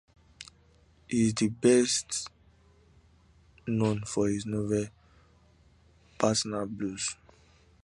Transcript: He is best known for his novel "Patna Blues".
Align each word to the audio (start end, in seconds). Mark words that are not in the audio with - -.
He 1.07 1.27
is 1.27 1.33
best 1.61 2.27
known 3.67 4.01
for 4.03 4.29
his 4.29 4.47
novel 4.47 4.87
"Patna 6.17 6.65
Blues". 6.65 7.15